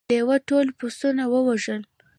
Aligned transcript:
لیوه 0.09 0.37
ټول 0.49 0.67
پسونه 0.77 1.23
وواژه. 1.33 1.77